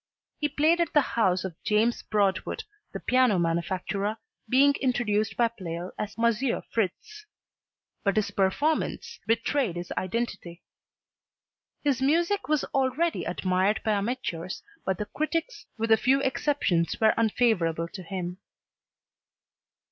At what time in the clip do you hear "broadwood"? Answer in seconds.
2.01-2.63